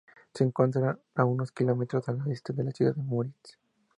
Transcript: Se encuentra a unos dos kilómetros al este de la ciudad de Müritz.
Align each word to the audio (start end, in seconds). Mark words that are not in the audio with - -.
Se 0.33 0.43
encuentra 0.43 0.97
a 1.13 1.25
unos 1.25 1.49
dos 1.49 1.51
kilómetros 1.51 2.09
al 2.09 2.23
este 2.31 2.53
de 2.53 2.63
la 2.63 2.71
ciudad 2.71 2.95
de 2.95 3.03
Müritz. 3.03 3.59